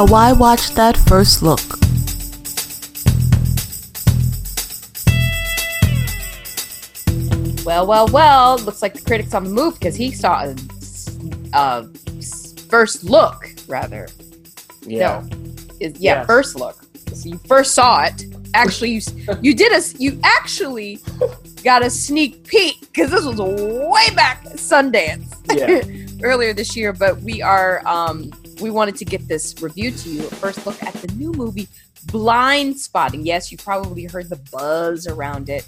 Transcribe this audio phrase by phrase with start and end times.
[0.00, 1.60] a Why Watch That First Look.
[7.64, 8.58] Well, well, well.
[8.58, 10.56] Looks like the critic's on the move because he saw a,
[11.52, 11.88] a
[12.68, 14.08] first look, rather.
[14.82, 15.22] Yeah.
[15.30, 15.36] No.
[15.78, 16.26] Is, yeah, Yes.
[16.26, 16.76] first look.
[17.12, 18.24] So you first saw it.
[18.54, 19.00] Actually, you
[19.42, 20.98] you did a, you actually
[21.62, 25.82] got a sneak peek because this was way back at Sundance Yeah.
[26.26, 26.92] earlier this year.
[26.92, 30.22] But we are um we wanted to get this review to you.
[30.22, 31.68] First look at the new movie
[32.06, 33.24] Blindspotting.
[33.24, 35.66] Yes, you probably heard the buzz around it.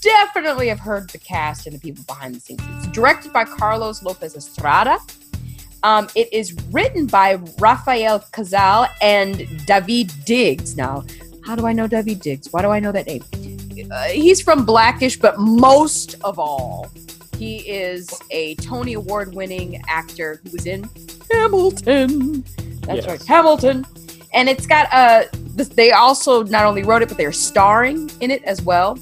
[0.00, 2.62] Definitely have heard the cast and the people behind the scenes.
[2.76, 4.98] It's directed by Carlos Lopez Estrada.
[5.82, 10.76] Um, it is written by Rafael Casal and Daveed Diggs.
[10.76, 11.04] Now,
[11.44, 12.52] how do I know Daveed Diggs?
[12.52, 13.24] Why do I know that name?
[13.90, 16.90] Uh, he's from Blackish, but most of all,
[17.38, 20.88] he is a Tony Award winning actor who was in
[21.32, 22.42] Hamilton.
[22.82, 23.06] That's Yes.
[23.06, 23.86] right, Hamilton.
[24.32, 28.42] And it's got uh they also not only wrote it, but they're starring in it
[28.44, 28.98] as well.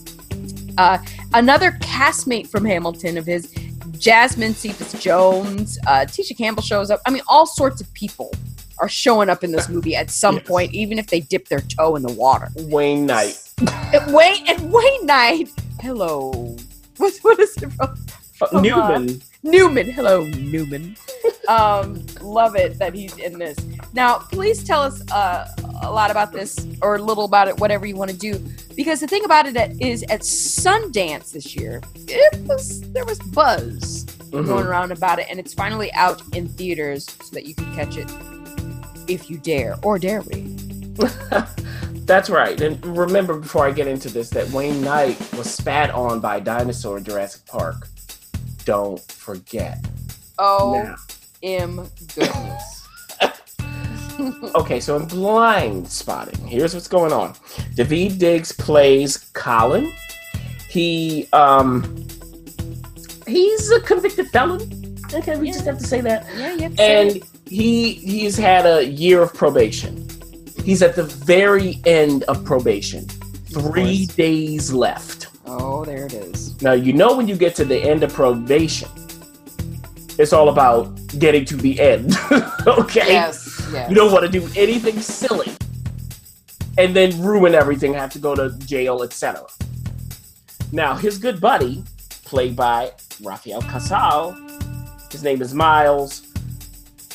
[0.79, 0.99] Uh,
[1.35, 3.53] another castmate from Hamilton of his,
[3.99, 7.01] Jasmine Cephas Jones, uh, Tisha Campbell shows up.
[7.07, 8.33] I mean, all sorts of people
[8.79, 10.47] are showing up in this movie at some Yes.
[10.47, 12.49] point, even if they dip their toe in the water.
[12.57, 13.37] Wayne Knight.
[13.93, 15.51] And Wayne and Wayne Knight.
[15.81, 16.57] Hello.
[16.99, 17.97] What, what is it from?
[18.41, 19.23] Uh, Come Newman.
[19.51, 19.91] Newman.
[19.91, 20.97] Hello, Newman.
[21.49, 23.57] Um, love it that he's in this.
[23.95, 25.49] Now, please tell us uh,
[25.83, 28.39] a lot about this or a little about it, whatever you want to do.
[28.77, 34.05] Because the thing about it is, at Sundance this year, it was there was buzz
[34.31, 34.47] Mhm.
[34.47, 37.97] going around about it, and it's finally out in theaters so that you can catch
[37.97, 38.09] it
[39.09, 40.55] if you dare, or dare we?
[42.05, 42.61] That's right.
[42.61, 46.41] And remember, before I get into this, that Wayne Knight was spat on by a
[46.43, 47.89] dinosaur in Jurassic Park.
[48.69, 49.79] Don't forget.
[50.39, 50.97] Oh, Now.
[51.43, 52.87] m goodness.
[54.55, 57.33] Okay, so in blindspotting, here's what's going on.
[57.77, 59.91] Daveed Diggs plays Colin.
[60.69, 62.07] He um
[63.27, 64.61] he's a convicted felon.
[65.15, 66.27] Okay, we just have to say that.
[66.37, 66.83] yeah, you have to.
[66.83, 70.07] And he he's had a year of probation.
[70.63, 73.07] He's at the very end of probation.
[73.07, 75.29] Three days left.
[75.49, 76.61] Oh, there it is.
[76.63, 78.89] Now you know when you get to the end of probation,
[80.19, 82.15] it's all about getting to the end.
[82.67, 83.13] okay.
[83.13, 83.89] Yes, yes.
[83.89, 85.53] You don't want to do anything silly
[86.79, 89.45] and then ruin everything, have to go to jail, etc.
[90.71, 91.83] Now, his good buddy,
[92.25, 92.93] played by
[93.23, 94.37] Rafael Casal,
[95.11, 96.23] his name is Miles.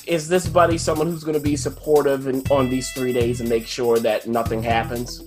[0.06, 3.48] Is this buddy someone who's going to be supportive in, on these three days and
[3.50, 5.24] make sure that nothing happens?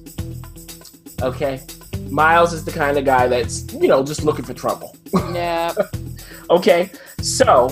[1.22, 1.62] Okay.
[2.10, 4.96] Miles is the kind of guy that's, you know, just looking for trouble.
[5.32, 5.72] Yeah.
[6.48, 6.90] Okay,
[7.20, 7.70] so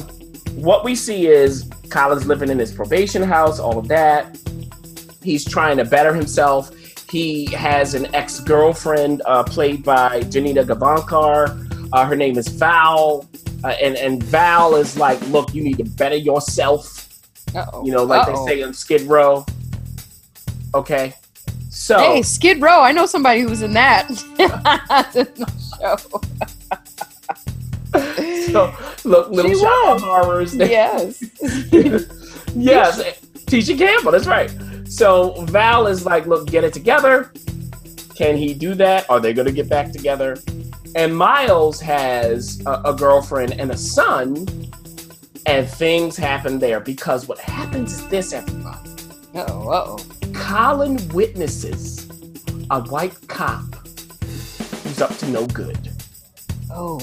[0.56, 4.36] what we see is Colin's living in his probation house, all of that.
[5.22, 6.72] He's trying to better himself.
[7.08, 11.88] He has an ex girlfriend uh, played by Janina Gavankar.
[11.92, 13.28] Uh, her name is Val.
[13.62, 17.08] Uh, and, and Val is like, look, you need to better yourself.
[17.54, 17.84] Uh-oh.
[17.86, 18.44] You know, like Uh-oh.
[18.44, 19.46] they say on Skid Row.
[20.74, 21.14] Okay,
[21.74, 21.98] so.
[21.98, 22.80] Hey, Skid Row.
[22.80, 24.08] I know somebody who was in that.
[25.80, 25.96] show.
[28.52, 28.74] so
[29.04, 30.54] look, little She shop of horrors.
[30.54, 31.22] yes.
[32.54, 33.02] yes,
[33.46, 34.12] Tisha Campbell.
[34.12, 34.52] That's right.
[34.88, 37.32] So Val is like, look, get it together.
[38.14, 39.10] Can he do that?
[39.10, 40.38] Are they going to get back together?
[40.94, 44.46] And Miles has a, a girlfriend and a son,
[45.46, 48.90] and things happen there because what happens is this, everybody.
[49.34, 49.98] Uh-oh, uh-oh.
[50.44, 52.06] Colin witnesses
[52.70, 53.64] a white cop
[54.20, 55.90] who's up to no good.
[56.70, 57.00] Oh.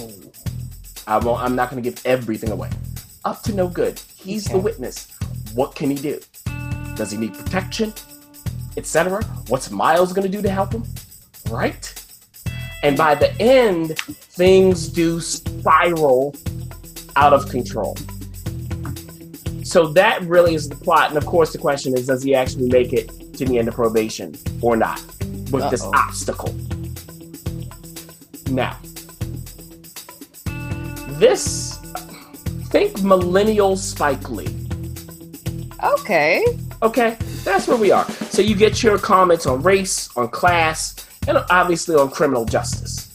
[1.07, 2.69] I won't, I'm not going to give everything away.
[3.25, 4.00] Up to no good.
[4.16, 5.12] He's the witness.
[5.56, 6.19] What can he do?
[6.96, 7.96] Does he need protection?
[8.78, 9.24] Etc.
[9.47, 10.84] What's Miles going to do to help him?
[11.50, 11.91] Right?
[12.84, 16.36] And by the end, things do spiral
[17.16, 17.98] out of control.
[19.71, 21.12] So that really is the plot.
[21.12, 23.73] And of course, the question is does he actually make it to the end of
[23.73, 25.01] probation or not
[25.50, 25.94] with this Uh-oh.
[25.95, 26.53] obstacle?
[28.50, 28.77] Now,
[31.21, 31.77] this,
[32.65, 34.53] think millennial Spike Lee.
[35.81, 36.44] Okay.
[36.83, 38.03] Okay, that's where we are.
[38.29, 43.07] So you get your comments on race, on class, and obviously on criminal justice.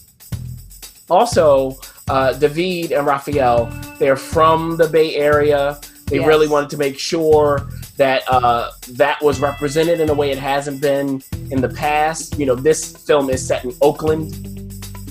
[1.11, 1.73] Also,
[2.09, 3.67] uh, Daveed and Rafael,
[3.99, 5.79] they're from the Bay Area.
[6.07, 6.27] They Yes.
[6.27, 10.81] really wanted to make sure that uh, that was represented in a way it hasn't
[10.81, 12.39] been in the past.
[12.39, 14.53] You know, this film is set in Oakland.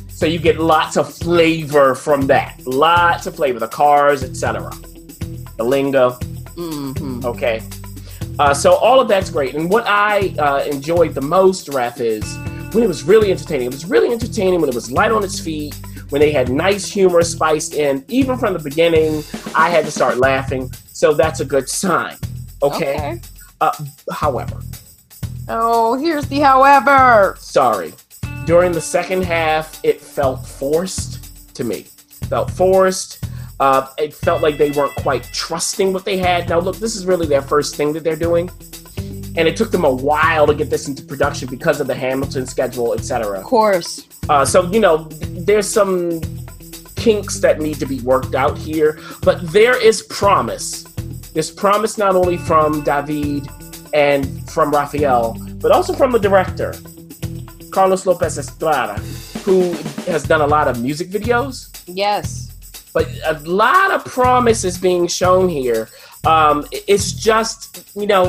[0.09, 2.65] So you get lots of flavor from that.
[2.65, 3.59] Lots of flavor.
[3.59, 4.71] The cars, etc.
[5.57, 6.12] The lingo.
[6.56, 7.25] Mm-hmm.
[7.25, 7.62] Okay.
[8.39, 9.56] Uh, so all of that's great.
[9.56, 12.24] And what I uh, enjoyed the most, Ref, is
[12.74, 13.68] when it was really entertaining.
[13.68, 15.75] It was really entertaining when it was light on its feet,
[16.09, 18.06] when they had nice humor spiced in.
[18.07, 20.71] Even from the beginning, I had to start laughing.
[20.95, 22.15] So that's a good sign.
[22.63, 22.95] Okay.
[22.95, 23.21] Okay.
[23.59, 23.71] Uh,
[24.12, 24.59] however,
[25.50, 27.36] Oh, here's the however.
[27.38, 27.94] sorry.
[28.45, 31.86] During the second half, it felt forced to me.
[32.30, 33.25] Felt forced.
[33.59, 36.47] Uh, it felt like they weren't quite trusting what they had.
[36.50, 38.50] Now, look, this is really their first thing that they're doing,
[38.97, 42.45] and it took them a while to get this into production because of the Hamilton
[42.47, 43.39] schedule, etc.
[43.39, 44.07] Of course.
[44.30, 45.03] Uh, so you know,
[45.50, 46.21] there's some
[46.95, 50.85] kinks that need to be worked out here, but there is promise.
[51.36, 53.52] There's promise not only from Daveed
[53.94, 56.74] and from Rafael, but also from the director,
[57.72, 58.94] Carlos Lopez Estrada,
[59.44, 59.74] who
[60.10, 61.78] has done a lot of music videos.
[61.88, 62.54] Yes.
[62.94, 65.90] But a lot of promise is being shown here.
[66.26, 68.28] Um, it's just, you know,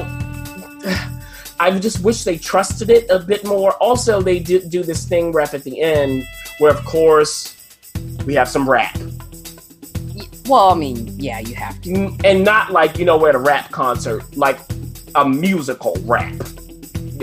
[1.61, 3.75] I just wish they trusted it a bit more.
[3.75, 6.25] Also, they do, do this thing, ref, at the end,
[6.59, 7.57] where of course
[8.25, 8.99] we have some rap.
[10.49, 12.17] Well, I mean, yeah, you have to.
[12.25, 14.59] And not like, you know, we're at a rap concert, like
[15.15, 16.35] a musical rap.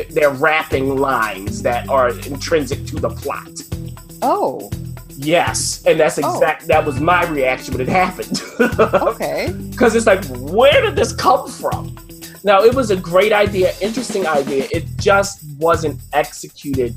[0.10, 3.50] They're rapping lines that are intrinsic to the plot.
[4.22, 4.70] Oh,
[5.16, 6.34] Yes, and that's Oh.
[6.34, 6.68] exact.
[6.68, 8.42] That was my reaction when it happened.
[8.60, 9.54] okay.
[9.70, 11.96] because it's like, where did this come from?
[12.44, 14.68] Now, it was a great idea, interesting idea.
[14.72, 16.96] It just wasn't executed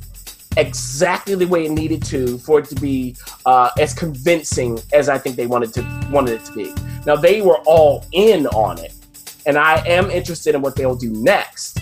[0.57, 5.19] exactly the way it needed to for it to be uh, as convincing as I
[5.19, 6.75] think they wanted to wanted it to be.
[7.07, 8.95] Now, they were all in on it,
[9.47, 11.79] and I am interested in what they'll do next.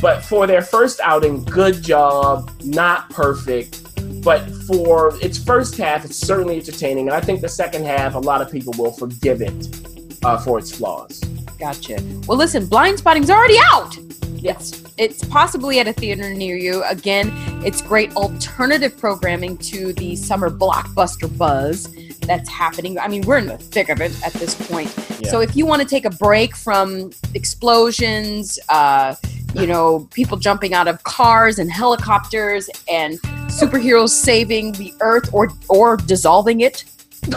[0.00, 3.78] But for their first outing, good job, not perfect.
[4.22, 8.18] But for its first half, it's certainly entertaining, and I think the second half, a
[8.18, 11.20] lot of people will forgive it uh, for its flaws.
[11.58, 11.98] Gotcha.
[12.26, 13.96] Well, listen, Blindspotting's already out.
[14.42, 16.82] Yes, it's possibly at a theater near you.
[16.82, 17.30] Again,
[17.64, 21.88] it's great alternative programming to the summer blockbuster buzz
[22.22, 22.98] that's happening.
[22.98, 24.92] I mean, we're in the thick of it at this point.
[25.20, 25.30] Yeah.
[25.30, 29.14] So if you want to take a break from explosions, uh,
[29.54, 35.50] you know, people jumping out of cars and helicopters and superheroes saving the earth or
[35.68, 36.84] or dissolving it,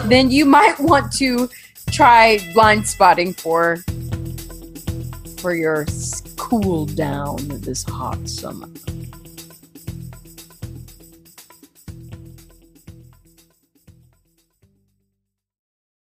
[0.06, 1.48] then you might want to
[1.92, 3.78] try blindspotting for
[5.46, 5.86] for your
[6.34, 8.66] cool down this hot summer.